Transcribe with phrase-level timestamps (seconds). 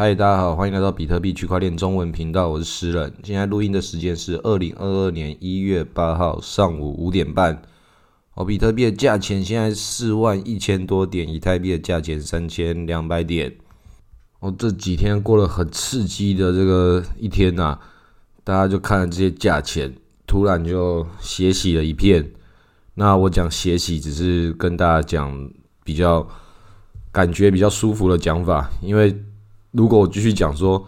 [0.00, 3.12] 嗨，大家好，欢迎来到比特币区块链中文频道，我是诗人。
[3.24, 7.60] 现在录音的时间是二零二二年一月八号上午五点半。
[8.34, 13.56] 哦，比特币的价钱现在四万一千多点，以太币的价钱三千两百点。
[14.38, 17.76] 哦，这几天过了很刺激的这个一天呐，
[18.44, 19.92] 大家就看了这些价钱，
[20.28, 22.30] 突然就血洗了一片。
[22.94, 25.50] 那我讲血洗，只是跟大家讲
[25.82, 26.24] 比较
[27.10, 29.24] 感觉比较舒服的讲法，因为。
[29.72, 30.82] 如果我继续讲说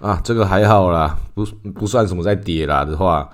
[0.00, 3.26] 啊，这个还好啦，不不算什么在跌啦的话，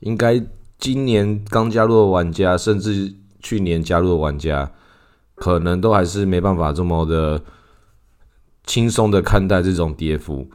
[0.00, 0.42] 应该
[0.78, 4.72] 今年刚加入的玩家，甚至去年加入的玩家，
[5.34, 7.40] 可能都还是没办法这么的
[8.64, 10.48] 轻松的看待这种跌幅。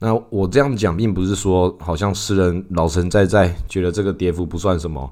[0.00, 5.10] 那我这样讲，并不是说好像诗人老神在在，觉得这个跌幅不算什么。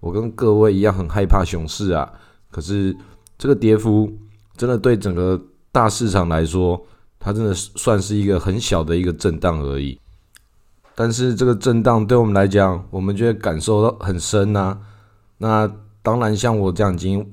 [0.00, 2.10] 我跟各位一样很害怕熊市啊，
[2.50, 2.96] 可是
[3.36, 4.10] 这个跌幅
[4.56, 5.38] 真的对整个
[5.72, 6.80] 大市场来说。
[7.26, 9.98] 它真的算是一个很小的一个震荡而已，
[10.94, 14.78] 但是这个震荡对我们来讲，我们就会感受到很深呐。
[15.38, 15.68] 那
[16.02, 17.28] 当然，像我这样已经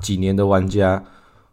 [0.00, 1.04] 几年的玩家，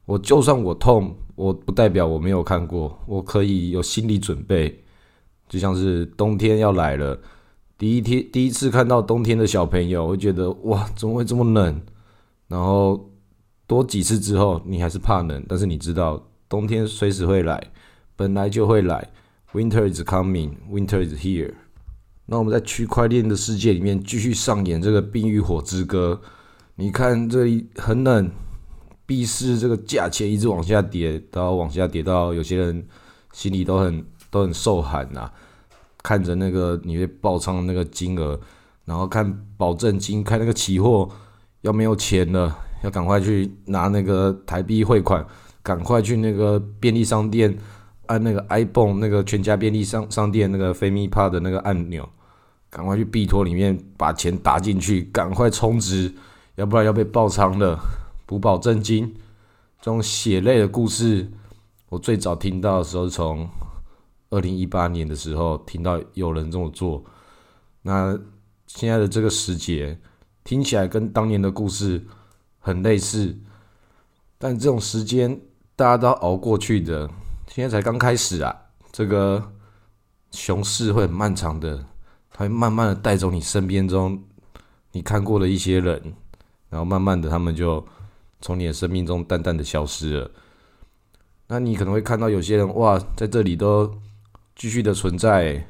[0.07, 4.83] 我就算我痛，我不代表我没有看过，我可以有心理准备。
[5.47, 7.19] 就像是冬天要来了，
[7.77, 11.79] 第一天第一次看到冬天的小朋友，会觉得哇，怎么会这么冷？
[12.47, 13.11] 然后
[13.67, 16.19] 多几次之后，你还是怕冷，但是你知道。
[16.47, 17.71] 冬天随时会来，
[18.15, 19.09] 本来就会来。
[19.53, 21.53] Winter is coming, winter is here。
[22.25, 26.19] 那我们在区块链的世界里面继续上演这个冰与火之歌。
[26.75, 28.29] 你看这里很冷，
[29.05, 32.85] 币市这个价钱一直往下跌，到往下跌到有些人
[33.31, 35.31] 心里都很都很受寒呐。
[36.03, 38.39] 看着那个你会爆仓的那个金额，
[38.83, 41.09] 然后看保证金，看那个期货
[41.61, 45.25] 要没有钱了，要赶快去拿那个台币汇款。
[45.63, 47.57] 赶快去那个便利商店，
[48.07, 52.07] 按那个 iPhone 那个全家便利商商店那个飞米帕的那个按钮，
[52.69, 56.13] 赶快去币托里面把钱打进去，赶快充值，
[56.55, 57.77] 要不然要被爆仓的。
[58.25, 59.13] 补保证金，
[59.81, 61.29] 这种血泪的故事，
[61.89, 63.47] 我最早听到的时候，从
[64.29, 67.03] 二零一八年的时候听到有人这么做。
[67.83, 68.19] 那
[68.67, 69.99] 现在的这个时节，
[70.43, 72.03] 听起来跟当年的故事
[72.59, 73.37] 很类似，
[74.37, 75.39] 但这种时间。
[75.77, 77.09] 大家都熬过去的，
[77.55, 78.53] 现在才刚开始啊！
[78.91, 79.41] 这个
[80.31, 81.85] 熊市会很漫长的，
[82.29, 84.21] 它会慢慢的带走你身边中
[84.91, 86.13] 你看过的一些人，
[86.69, 87.81] 然后慢慢的他们就
[88.41, 90.29] 从你的生命中淡淡的消失了。
[91.47, 93.89] 那你可能会看到有些人哇，在这里都
[94.53, 95.65] 继续的存在，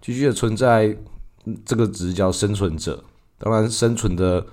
[0.00, 0.96] 继续的存在，
[1.64, 3.04] 这个只是叫生存者。
[3.38, 4.44] 当然，生存的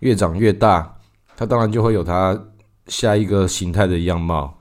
[0.00, 0.98] 越长越大，
[1.34, 2.38] 他当然就会有他。
[2.88, 4.58] 下一个形态的样貌，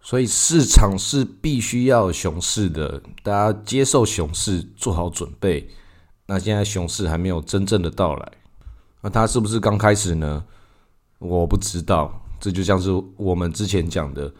[0.00, 5.68] 所以市场是必须要熊市的，大家接受熊市，做好准备。
[6.26, 8.32] 那现在熊市还没有真正的到来，
[9.02, 10.44] 那它是不是刚开始呢？
[11.18, 12.22] 我不知道。
[12.40, 14.32] 这就像是我们之前讲的，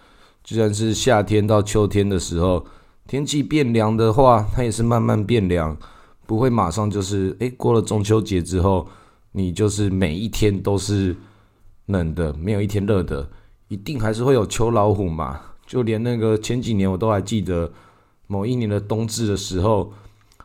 [0.42, 2.66] 就算是夏天到秋天的时候，
[3.06, 5.76] 天气变凉的话，它也是慢慢变凉，
[6.26, 8.88] 不会马上就是诶，过了中秋节之后，
[9.32, 11.16] 你就是每一天都是。
[11.86, 13.28] 冷的没有一天热的，
[13.70, 15.40] 一定还是会有秋老虎嘛？
[15.64, 17.70] 就连那个前几年我都还记得，
[18.26, 19.92] 某一年的冬至的时候，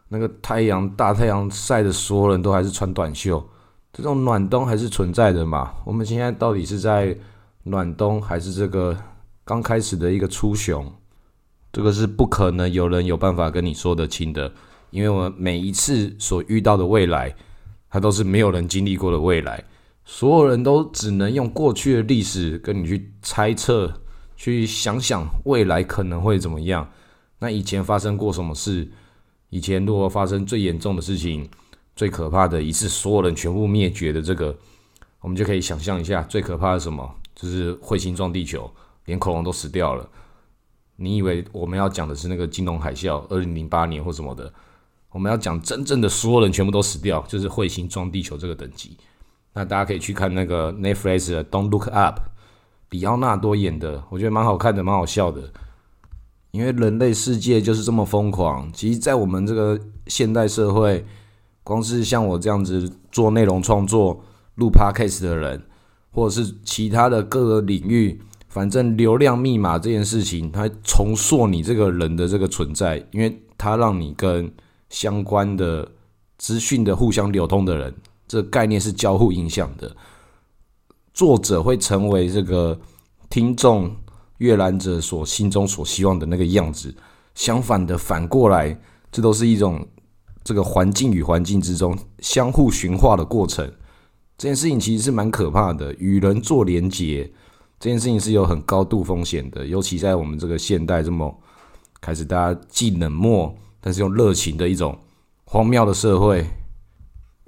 [0.09, 3.43] 那个太阳大太阳晒的，所有人都还是穿短袖，
[3.91, 5.73] 这种暖冬还是存在的嘛？
[5.85, 7.17] 我们现在到底是在
[7.63, 8.95] 暖冬，还是这个
[9.43, 10.93] 刚开始的一个初熊？
[11.73, 14.53] 这个是不可能有人有办法跟你说得清的，
[14.91, 17.35] 因为我们每一次所遇到的未来，
[17.89, 19.63] 它都是没有人经历过的未来。
[20.05, 23.91] 所有人都只能用过去的历史跟你去猜测，
[24.37, 26.89] 去想想未来可能会怎么样。
[27.39, 28.87] 那以前发生过什么事？
[29.49, 31.49] 以前如果发生最严重的事情、
[31.95, 34.55] 最可怕的一次，所有人全部灭绝的这个，
[35.21, 37.09] 我们就可以想象一下，最可怕的什么？
[37.33, 38.71] 就是彗星撞地球，
[39.05, 40.07] 连恐龙都死掉了。
[40.97, 44.53] 你以为我们要讲的是那个金融海啸，二零零八年或什么的？
[45.09, 48.97] 我们要讲真正的所有人全部都死掉，就是彗星撞地球这个等级。
[49.55, 52.19] 那大家可以去看那个 Netflix 的《Don't Look Up》，
[52.89, 55.41] 比奥纳多演的，我觉得蛮好看的，蛮好笑的。
[56.51, 58.69] 因为人类世界就是这么疯狂。
[58.73, 61.05] 其实，在我们这个现代社会，
[61.63, 64.23] 光是像我这样子做内容创作、
[64.55, 65.63] 录 Podcast 的人，
[66.11, 74.51] 或者是其他的各个领域，反正流量密码这件事情，它重塑你这个人的这个存在，因为它让你跟
[74.89, 75.89] 相关的
[76.37, 77.93] 资讯的互相流通的人。
[78.27, 79.95] 这概念是交互影响的，
[81.13, 82.79] 作者会成为这个
[83.29, 83.95] 听众
[84.37, 86.93] 阅览者所心中所希望的那个样子。
[87.35, 88.79] 相反的，反过来，
[89.11, 89.85] 这都是一种
[90.43, 93.69] 这个环境与环境之中相互驯化的过程。
[94.37, 97.31] 这件事情其实是蛮可怕的，与人做连结
[97.79, 101.37] 这件事情是有很高度风险的，尤其在我们这个现代这么
[102.01, 104.97] 开始大家既冷漠但是又热情的一种
[105.43, 106.45] 荒谬的社会，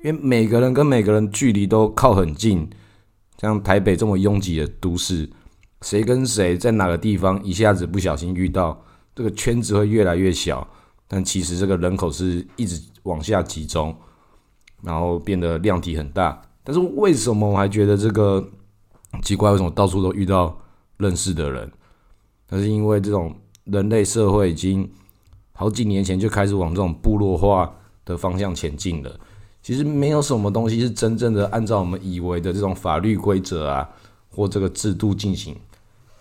[0.03, 2.69] 因为每个人跟每个人距离都靠很近，
[3.39, 5.29] 像台北这么拥挤的都市，
[5.81, 8.79] 谁跟谁在哪个地方一下子不小心遇到，
[9.15, 10.67] 这个圈子会越来越小，
[11.07, 13.95] 但其实这个人口是一直往下集中，
[14.83, 16.41] 然后变得量体很大。
[16.63, 18.47] 但是为什么我还觉得这个
[19.23, 19.51] 奇怪？
[19.51, 20.55] 为什么到处都遇到
[20.97, 21.71] 认识的人？
[22.49, 24.89] 那是因为这种人类社会已经
[25.53, 27.73] 好几年前就开始往这种部落化
[28.05, 29.19] 的方向前进了。
[29.67, 33.85] 其实没有什么东西是真正的按照我们以为的这种法律规则啊，
[34.29, 35.53] 或这个制度进行。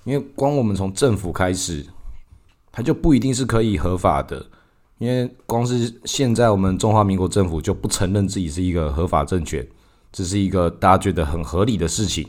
[0.03, 1.87] 因为光我们从政府开始，
[2.73, 4.45] 它就不一定是可以合法的。
[4.99, 9.65] 因为光是现在我们中华民国政府就不承认自己是一个合法政权。
[10.11, 12.27] 这是一个大家觉得很合理的事情，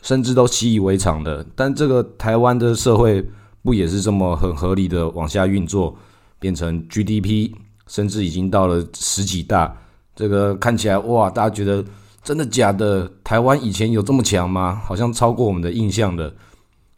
[0.00, 1.44] 甚至都习以为常的。
[1.56, 3.28] 但这个台湾的社会
[3.64, 5.96] 不也是这么很合理的往下运作，
[6.38, 7.50] 变成 GDP，
[7.88, 9.76] 甚至已经到了十几大。
[10.14, 11.84] 这个看起来哇，大家觉得
[12.22, 13.10] 真的假的？
[13.22, 14.80] 台湾以前有这么强吗？
[14.84, 16.32] 好像超过我们的印象的。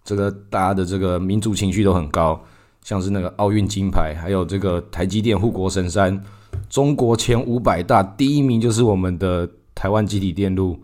[0.04, 2.40] 这个大家的这个民族情绪都很高，
[2.82, 6.22] 像是那个奥运金牌，还有这个台积电护国神山，
[6.68, 9.48] 中国前五百大第一名就是我们的。
[9.78, 10.80] 台湾集体电路，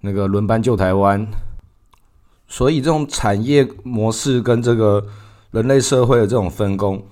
[0.00, 1.26] 那个轮班救台湾，
[2.46, 5.04] 所以这种产业模式跟这个
[5.50, 7.02] 人类社会的这种分工，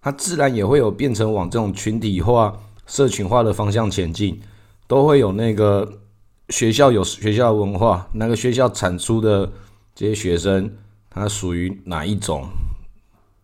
[0.00, 2.56] 它自然也会有变成往这种群体化、
[2.86, 4.40] 社群化的方向前进，
[4.86, 6.00] 都会有那个
[6.48, 9.52] 学校有学校文化，那个学校产出的
[9.94, 10.72] 这些学生，
[11.10, 12.46] 他属于哪一种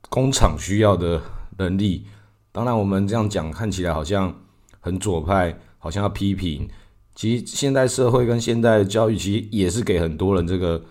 [0.09, 1.21] 工厂需要的
[1.59, 2.07] 能力？
[2.53, 4.35] 当然，我们这样讲看起来好像
[4.81, 6.69] 很左派，好像要批评。
[7.15, 10.83] 其实现代社会跟现代教育，其实也是给很多人这个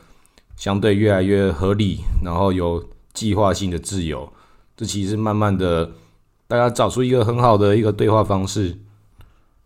[0.56, 2.84] 相对越来越合理，然后有
[3.14, 4.32] 计划性的自由。
[4.76, 5.92] 这其实慢慢的，
[6.52, 8.78] 大家找出一个很好的一个对话方式。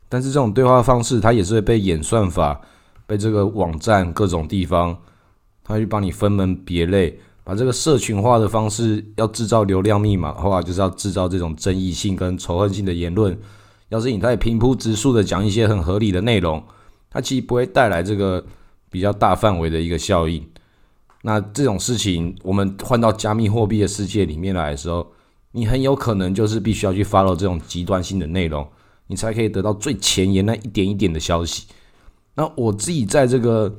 [0.08, 2.62] 但是这种对话方式，它也是会被演算法、
[3.08, 4.96] 被这个网站各种地方，
[5.64, 13.36] 它去帮你分门别类，把这个社群化的方式，要制造流量密码的话，就是要制造这种争议性跟仇恨性的言论。
[13.90, 16.64] 要是你太平铺直述的讲一些很合理的内容，
[17.10, 18.46] 它其实不会带来这个
[18.92, 20.48] 比较大范围的一个效应。
[21.24, 25.08] 那这种事情，我们换到加密货币的世界里面来的时候，
[25.56, 28.68] 你很有可能就是必须要去 follow 这种极端性的内容，
[29.07, 31.66] 你才可以得到最前沿那一点一点的消息。
[32.36, 33.74] 那我自己在这个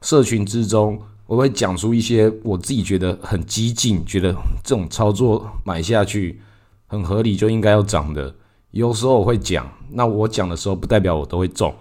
[0.00, 4.34] 社群之中，我会讲出一些我自己觉得很激进，觉得
[4.64, 6.40] 这种操作买下去
[6.86, 8.34] 很合理，就应该要涨的。
[8.70, 11.74] 有时候我会讲，那我讲的时候不代表我都会中，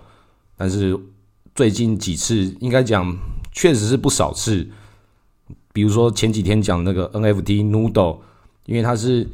[0.57, 0.99] 但是
[1.55, 3.17] 最近几次应该讲
[3.53, 4.67] 确实是不少次，
[5.71, 8.17] 比如说前几天讲那个 NFT Noodle，
[8.67, 9.27] 因为它是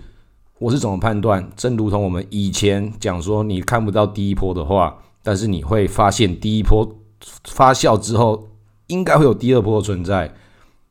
[0.59, 1.45] 我是怎么判断？
[1.57, 6.95] 正如同我们以前讲说，你看不到第一波的话，但是你会发现第一波
[7.43, 8.47] 发酵之后，
[8.87, 10.33] 应该会有第二波存在。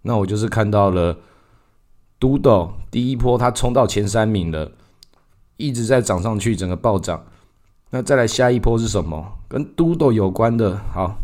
[0.02, 1.16] 那我就是看到了
[2.20, 4.72] Doodle 第一波它冲到前三名了。
[5.58, 7.24] 一直在涨上去，整个暴涨。
[7.90, 9.38] 那再来下一波是什么？
[9.46, 10.80] 跟 Doodle 有关的。
[10.92, 11.14] 好，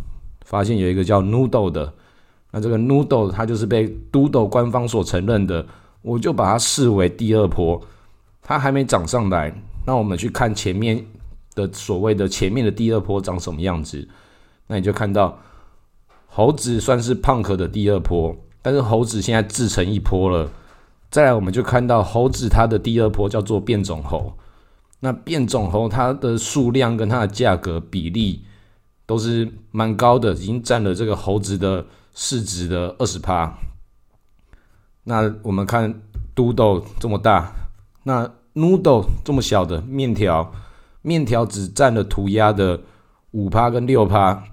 [0.45, 1.93] 发现有一个叫 Noodle 的。
[2.52, 5.66] 那这个 Noodle 它就是被 Doodle 官方所承认的，
[6.02, 7.81] 我就把它视为第二波。
[8.43, 9.52] 它还没涨上来，
[9.87, 11.05] 那我们去看前面
[11.55, 14.09] 的所谓的前面的第二波长什么样子。
[14.69, 15.38] 那你就看到
[16.26, 20.50] 猴子算是胖壳的第二波，但是猴子现在自成一波了。
[21.11, 24.33] 再来，我们就看到猴子它的第二波叫做变种猴。
[25.00, 28.45] 那变种猴它的数量跟它的价格比例
[29.05, 33.59] 都是蛮高的，已经占了这个猴子的市值的二十趴。
[35.09, 36.03] 那我们看
[36.35, 37.50] 都豆这么大，
[38.03, 40.53] 那 noodle 这么小的面条，
[41.00, 42.79] 面条只占了涂鸦的
[43.31, 44.45] 五趴跟六趴，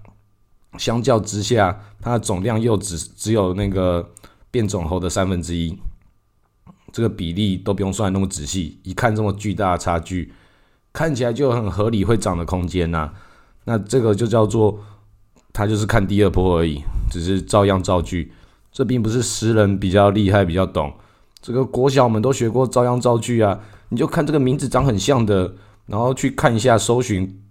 [0.78, 4.10] 相较之下，它的总量又只只有那个
[4.50, 5.78] 变种猴的三分之一。
[6.94, 10.32] 这个比例都不用算那么仔细，一看这么巨大的差距，
[10.94, 13.12] 看起来就很合理会涨的空间呐。
[13.66, 14.80] 那这个就叫做，
[15.52, 16.82] 他就是看第二波而已，
[17.12, 18.32] 只是照样造句。
[18.76, 20.92] 这并不是诗人比较厉害比较懂，
[21.42, 23.58] 这个国小我们都学过照样造句啊。
[23.88, 25.54] 你就看这个名字长很像的，
[25.86, 27.42] 然后去看一下搜寻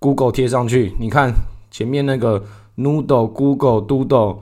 [0.00, 1.32] ，Google 贴上去，你看
[1.70, 2.44] 前面那个
[2.76, 4.38] Noodle、Google、Doodle，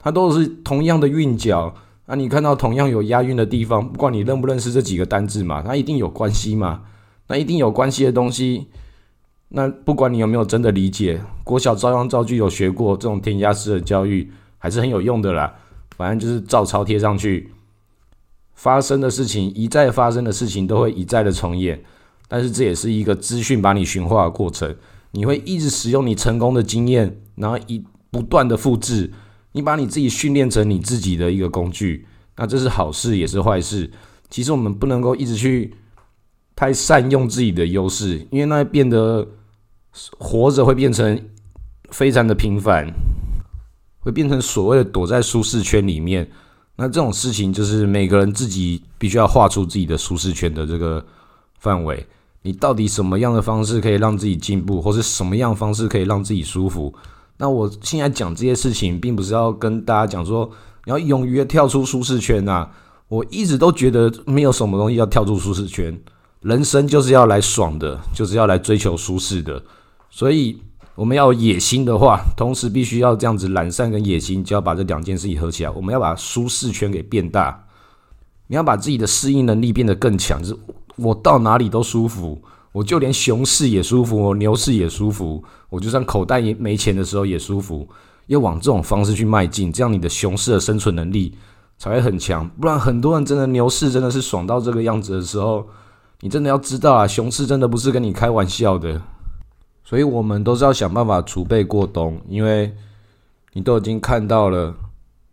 [0.00, 1.72] 它都是同样的韵脚。
[2.06, 6.82] 那你看到同样有押韵的地方，不管你认不认识这几个单字嘛，它一定有关系嘛。
[7.28, 8.66] 那一定有关系的东西，
[9.50, 15.52] 那不管你有没有真的理解，国小照样造句有学过这种填鸭式的教育，还是很有用的啦。
[15.96, 17.50] 反正就是照抄贴上去，
[18.54, 21.82] 发生的事情一再发生的事情都会一再的重演。
[22.28, 24.76] 但是这也是一个资讯把你驯化的过程，
[25.10, 29.10] 你会一直使用你成功的经验，然后一不断的复制，
[29.50, 32.06] 你把你自己训练成你自己的一个工具。
[32.36, 33.90] 那这是好事也是坏事。
[34.28, 35.74] 其实我们不能够一直去。
[36.56, 39.26] 太善用自己的优势，因为那变得
[40.18, 41.18] 活着会变成
[41.88, 42.86] 非常的平凡，
[44.00, 46.28] 会变成所谓的躲在舒适圈里面。
[46.76, 51.04] 那这种事情就是每个人自己必须要画出自己的舒适圈的这个
[51.58, 52.06] 范围。
[52.42, 56.92] 你到底什么样的方式可以让自己进步，或是什么样方式可以让自己舒服？
[57.36, 60.50] 那我现在讲这些事情，并不是要跟大家讲说
[60.84, 62.70] 你要勇于跳出舒适圈啊。
[63.08, 66.00] 我一直都觉得没有什么东西要跳出舒适圈。
[66.42, 69.62] 人生就是要来爽的，就是要来追求舒适的，
[70.08, 70.58] 所以
[70.94, 75.70] 我们要野心的话，同时必须要这样子懒散跟野心，就要把这两件事情合起来。
[75.70, 77.64] 我们要把舒适圈给变大，
[78.48, 80.56] 你要把自己的适应能力变得更强，就是
[80.96, 82.38] 我到哪里都舒服，
[82.72, 87.88] 我就连熊市也舒服，我牛市也舒服，我就算口袋也没钱的时候也舒服，
[88.26, 91.34] 要往这种方式去迈进，这样你的熊市的生存能力
[91.78, 92.46] 才会很强。
[92.60, 95.66] 不然很多人真的牛市真的是爽到这个样子的时候。
[96.22, 99.00] 你真的要知道啊，熊市真的不是跟你开玩笑的，
[99.84, 102.74] 所以我们都是要想办法储备过冬，因为
[103.54, 104.74] 你都已经看到了，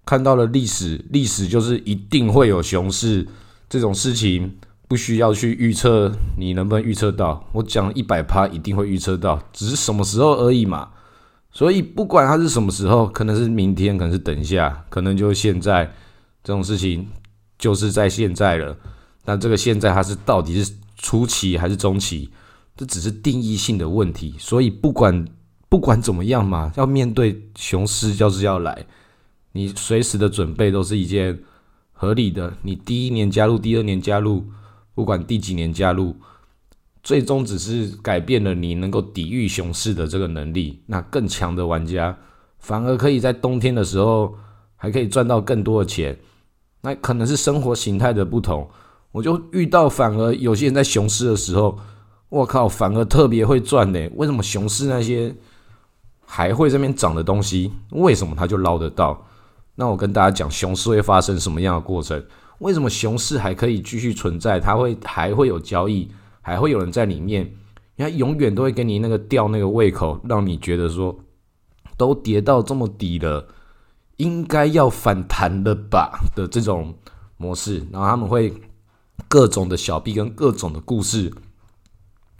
[0.05, 3.27] 看到了历史，历史就是一定会有熊市
[3.69, 7.47] 这种事情，不需要去预测，你能不能预测到？
[7.51, 10.89] 我讲一百趴一定会预测到，只是什么时候而已嘛。
[11.51, 15.91] 所以不管它是什么时候，可能是明天，可能是等一下，可能就是现在，
[16.43, 17.07] 这种事情
[17.59, 18.75] 就是在现在了。
[19.23, 22.29] 但这个现在它是到底是初期还是中期？
[22.77, 24.35] 这只是定义性的问题。
[24.39, 25.27] 所以不管
[25.67, 28.85] 不管怎么样嘛，要面对熊市就是要来，
[29.51, 31.37] 你随时的准备都是一件
[31.91, 32.53] 合理的。
[32.61, 34.45] 你第一年加入，第二年加入，
[34.93, 36.15] 不管第几年加入，
[37.03, 40.81] 最终只是改变了你能够抵御熊市的这个能力。
[40.85, 42.17] 那更强的玩家
[42.59, 44.35] 反而可以在冬天的时候
[44.75, 46.17] 还可以赚到更多的钱。
[46.81, 48.69] 那可能是生活形态的不同。
[49.11, 51.77] 我就遇到反而有些人在熊市的时候，
[52.29, 54.09] 我靠，反而特别会赚呢。
[54.15, 55.33] 为什么熊市那些
[56.25, 59.25] 还会这边涨的东西，为什么他就捞得到？
[59.75, 62.21] 那我跟大家讲，熊市会发生什么样的过程？
[62.59, 64.59] 为什么熊市还可以继续存在？
[64.59, 66.09] 它会还会有交易，
[66.41, 67.49] 还会有人在里面？
[67.97, 71.17] 它永远都会给你那个吊那个胃口，让你觉得说，
[71.95, 73.47] 都跌到这么底了，
[74.17, 76.93] 应该要反弹了吧的这种
[77.37, 78.53] 模式，然后他们会。
[79.27, 81.33] 各种的小币跟各种的故事，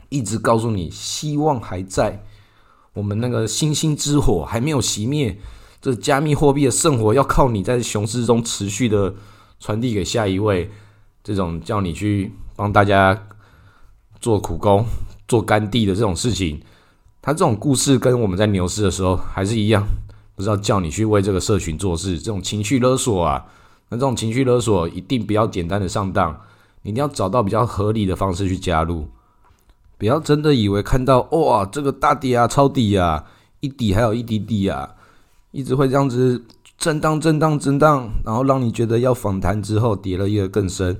[0.08, 2.24] 一直告诉你希望还在，
[2.92, 5.38] 我们那个星星之火还没有熄灭，
[5.80, 9.14] 这加密货币的圣火要靠你在熊市中持续的
[9.60, 10.70] 传递给下一位，
[11.22, 13.26] 这种叫你去帮大家
[14.20, 14.84] 做苦工、
[15.26, 16.60] 做干地的这种事情，
[17.20, 19.84] 他这种故事跟我们在牛市的时候还是一样，
[20.34, 23.44] 不知道叫你去为这个社群做事，这种情绪勒索啊，
[23.90, 26.40] 那这种情绪勒索一定不要简单的上当。
[26.82, 29.08] 你一定要找到比较合理的方式去加入，
[29.98, 33.24] 不要真的以为看到哇这个大底啊、超底啊、
[33.60, 34.94] 一底还有一滴滴啊，
[35.50, 36.42] 一直会这样子
[36.78, 40.96] 震荡、震荡、震荡，然后让你觉得要反弹之后跌了一个更深，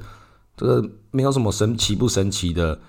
[0.57, 2.81] 这个没有什么神奇不神奇的，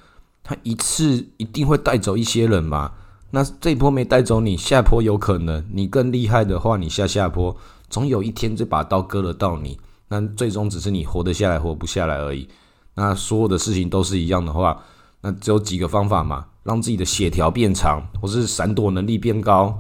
[0.43, 2.91] 它一次一定会带走一些人嘛。
[3.31, 7.55] 那这波没带走你，下坡有可能你更厉害的话，你下下坡
[7.87, 12.49] 总有一天这把刀割得到你，那最终只是你活得下来活不下来而已。
[12.95, 14.81] 那所有的事情都是一样的话，
[15.21, 19.77] 那只有几个方法嘛，让自己的血条变长，或是闪躲能力变高，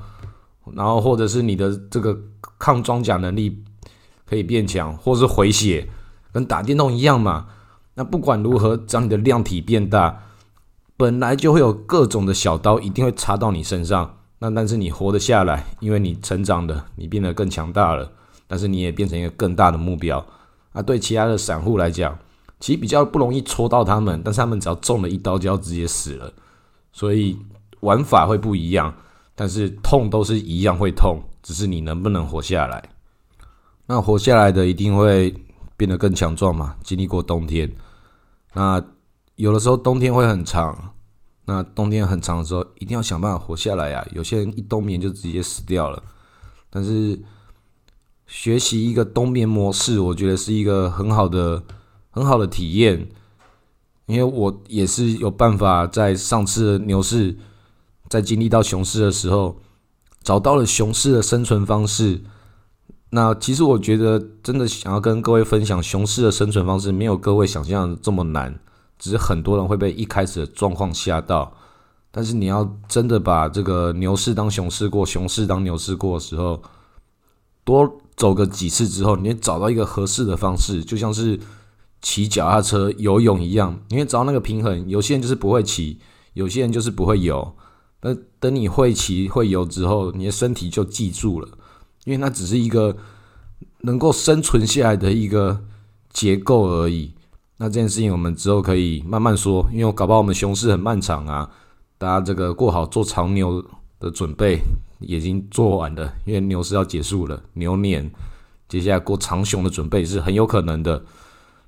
[0.73, 2.17] 然后或者是你的这个
[2.57, 3.63] 抗装甲能力
[4.25, 5.87] 可以变强，或是回血，
[6.31, 7.47] 跟打电动一样嘛。
[7.95, 10.23] 那不管如何，只要你的量体变大，
[10.95, 14.17] 本来就会有各种的小刀一定会插到你身上。
[14.39, 18.09] 那但是你活得下来，因为你成长的，你变得更强大了，
[18.47, 20.25] 但是你也变成一个更大的目标。
[20.71, 22.17] 那对其他的散户来讲，
[22.59, 26.33] 其实比较不容易戳到他们，但是他们只要中了一刀就要直接死了，
[26.91, 27.37] 所以
[27.79, 28.93] 玩法会不一样，
[29.35, 32.83] 但是痛都是一样会痛，只是你能不能活下来。
[33.85, 35.33] 那活下来的一定会
[35.75, 36.75] 变得更强壮嘛？
[36.83, 37.71] 经历过冬天，
[38.53, 38.83] 那
[39.35, 40.93] 有的时候冬天会很长，
[41.45, 44.05] 那冬天很长的时候一定要想办法活下来呀。
[44.11, 46.03] 有些人一冬眠就直接死掉了，
[46.69, 47.19] 但是
[48.27, 51.63] 学习一个冬眠模式，我觉得是一个很好的、
[52.09, 53.09] 很好的体验。
[54.05, 57.37] 因为我也是有办法在上次牛市，
[58.09, 59.57] 在经历到熊市的时候，
[60.23, 62.21] 找到了熊市的生存方式。
[63.11, 68.59] 那其实我觉得，真的想要跟各位分享熊市的生存方式，没有各位想象的这么难。
[68.97, 71.53] 只是很多人会被一开始的状况吓到，
[72.11, 76.61] 但是你要真的把这个牛市当熊市过，熊市当牛市过的时候，
[77.63, 81.39] 多走个几次之后，你找到一个合适的方式，就像是
[82.01, 84.87] 骑脚踏车、游泳一样，你会找到那个平衡。
[84.87, 85.99] 有些人就是不会骑，
[86.33, 87.55] 有些人就是不会游。
[88.01, 91.47] 那等你会骑会游之后，你的身体就记住了，
[92.05, 92.95] 因为那只是一个
[93.81, 95.61] 能够生存下来的一个
[96.13, 97.13] 结构而已。
[97.57, 101.51] 那这件事情我们之后可以慢慢说，因为我搞不好我们熊市很漫长啊，
[101.97, 103.61] 大家这个过好做长牛
[103.99, 104.59] 的准备
[105.01, 108.09] 已经做完了，因为牛市要结束了，牛年
[108.69, 111.03] 接下来过长熊的准备是很有可能的。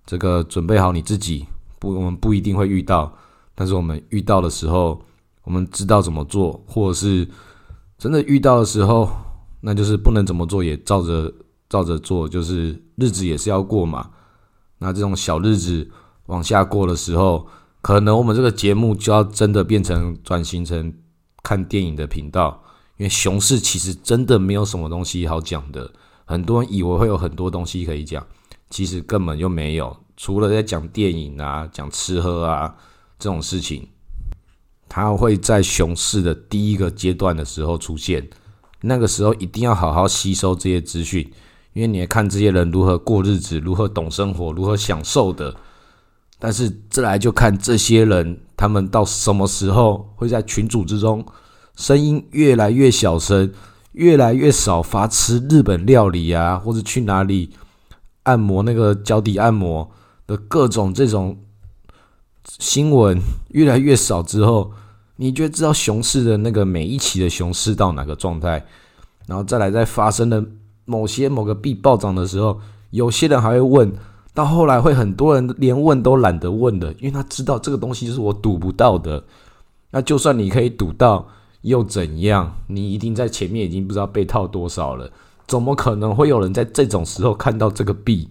[0.05, 1.45] 这个准备好你自己，
[1.79, 3.13] 不，我们不一定会遇到，
[3.55, 5.01] 但是我们遇到的时候，
[5.43, 7.27] 我们知道怎么做，或者是
[7.97, 9.09] 真的遇到的时候，
[9.61, 11.33] 那就是不能怎么做也照着
[11.69, 14.09] 照着做，就是日子也是要过嘛。
[14.79, 15.89] 那这种小日子
[16.25, 17.47] 往下过的时候，
[17.81, 20.93] 可能我们这个节目就要真的变成转型成
[21.43, 22.63] 看电影的频道，
[22.97, 25.91] 因为熊市其实真的没有什么东西好讲的。
[26.25, 28.25] 很多人以为会有很多东西可以讲，
[28.71, 29.95] 其实根本就没有。
[30.17, 32.73] 除了在讲电影啊、讲吃喝啊
[33.19, 33.87] 这种事情，
[34.89, 38.27] 它会在熊市的第一个阶段的时候出现，
[38.81, 41.31] 那个时候一定要好好吸收这些资讯。
[41.73, 45.55] 因为你看这些人如何过日子，如何懂生活，如何享受的，
[46.37, 51.25] 但是再来就看这些人，他们到什么时候会在群组之中
[51.77, 53.53] 声音越来越小声，
[53.93, 57.51] 越来越少发吃日本料理啊，或者去哪里
[58.23, 59.89] 按摩那个脚底按摩
[60.27, 61.37] 的各种这种
[62.45, 64.71] 新闻越来越少之后，
[65.15, 68.65] 你就知道熊市的那个每一期的熊市到哪个状态，
[69.27, 70.43] 然后再来在发生的。
[70.83, 73.93] 某些某个币暴涨的时候，有些人还会问，
[74.33, 79.23] 到后来会很多人连问都懒得问的，因为他知道这个东西是我赌不到的。
[79.91, 81.25] 那就算你可以赌到
[81.61, 82.57] 又怎样？
[82.67, 85.09] 你一定在前面已经不知道被套多少了，
[85.51, 88.29] 怎么可能会有人在这种时候看到这个币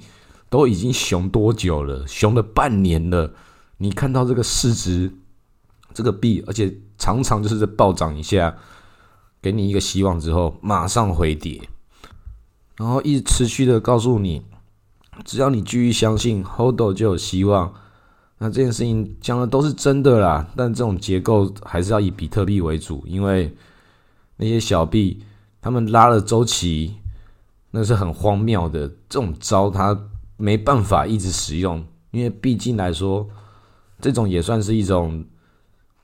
[0.49, 2.03] 都已经熊多久了？
[2.07, 3.31] 熊了半年了，
[3.77, 5.13] 你看到这个市值，
[5.93, 8.57] 这个币，而且常常就是在暴涨一下，
[9.43, 11.61] 给你一个希望之后，马上回跌。
[12.79, 14.43] 然后一直持续的告诉你，
[15.23, 17.75] 只要你继续相信，Hold 就有希望。
[18.39, 23.55] 那这件事情讲的都是真的啦，但这种结构还是要以比特币为主，因为
[24.39, 25.23] 那些小币
[25.61, 26.95] 他们拉了周期，
[27.71, 28.89] 那是很荒谬的。
[29.09, 29.99] 这种招它
[30.37, 33.29] 没办法一直使用，因为毕竟来说，
[34.01, 35.25] 这种也算是一种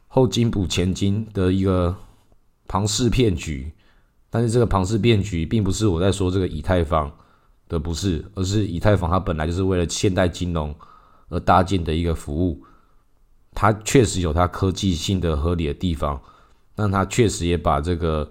[0.08, 1.94] 后金补前金的一个
[2.68, 3.72] 庞氏骗局。
[4.28, 7.10] 但是这个庞氏骗局并不是我在说这个以太坊
[7.68, 10.74] 的不是，而是以太坊它本来就是为了现代金融
[11.28, 12.62] 而搭建的一个服务，
[13.54, 16.20] 它确实有它科技性的合理的地方，
[16.74, 18.30] 但它确实也把这个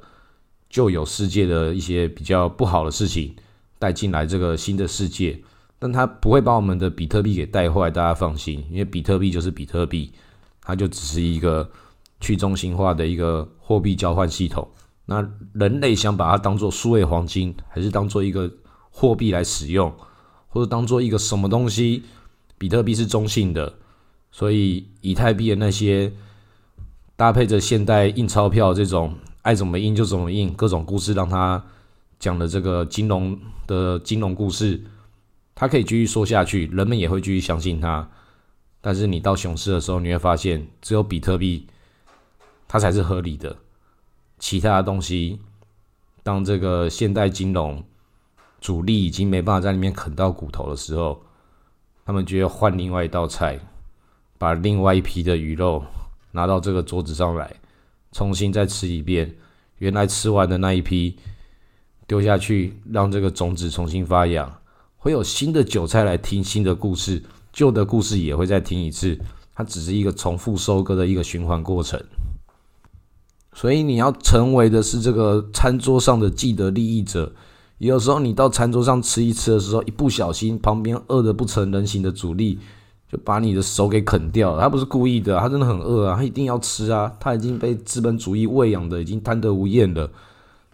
[0.75, 3.33] 旧有世界的一些比较不好的事情
[3.79, 5.41] 带进来这个新的世界，
[5.79, 10.11] 但它不会把我们的比特币给带坏，大家放心，因为比特币就是比特币，
[10.61, 11.71] 它就只是一个
[12.19, 14.67] 去中心化的一个货币交换系统。
[15.05, 18.51] 那人类想把它当做数位黄金，还是当做一个
[18.89, 19.89] 货币来使用，
[20.49, 22.03] 或者当做一个什么东西？
[22.57, 23.75] 比特币是中性的，
[24.29, 26.11] 所以以太币的那些
[27.15, 31.63] 搭配着现代印钞票这种爱怎么印就怎么印，各种故事让他
[32.17, 34.81] 讲的这个金融的金融故事，
[35.53, 38.09] 他可以继续说下去，人们也会继续相信他。
[38.81, 41.67] 但是你到熊市的时候，你会发现只有比特币，
[42.67, 43.55] 它才是合理的。
[44.39, 45.39] 其他的东西，
[46.23, 47.83] 当这个现代金融
[48.59, 51.21] 主力已经没办法在里面啃到骨头的时候，
[52.03, 53.59] 他们就要换另外一道菜，
[54.39, 55.83] 把另外一批的鱼肉
[56.31, 57.55] 拿到这个桌子上来，
[58.15, 59.35] 重新再吃一遍。
[59.79, 61.17] 原来吃完的那一批
[62.07, 64.59] 丢下去，让这个种子重新发芽，
[64.95, 69.19] 会有新的韭菜来听新的故事，旧的故事也会再听一次。
[69.53, 72.01] 它只是一个重复收割的一个循环过程。
[73.51, 77.33] 所以你要成为的是这个餐桌上的既得利益者。
[77.79, 82.59] 有时候你到餐桌上吃一吃的时候，一不小心，旁边饿得不成人形的主力
[83.23, 84.61] 把你的手给啃掉了。
[84.61, 90.09] 他不是故意的，他真的很饿啊，他一定要吃啊，他已经被资本主义喂养的已经贪得无厌了。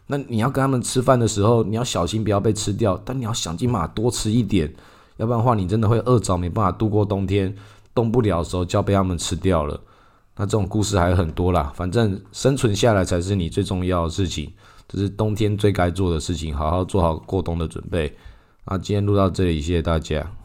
[0.07, 4.73] 那你要跟他们吃饭的时候，你要小心不要被吃掉，但你要想尽办法多吃一点，
[5.17, 7.55] 要不然的话你真的会饿着，没办法度过冬天，
[7.93, 9.79] 动不了的时候就要被他们吃掉了。
[10.35, 14.51] 那这种故事还有很多啦，反正生存下来才是你最重要的事情，
[14.87, 18.13] 这是冬天最该做的事情，好好做好过冬的准备。
[18.65, 20.40] 那今天录到这里，谢谢大家。